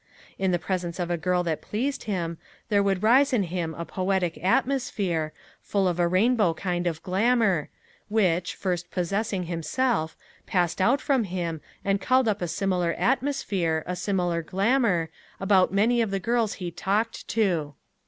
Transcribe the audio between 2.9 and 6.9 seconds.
rise in him a poetic atmosphere, full of a rainbow kind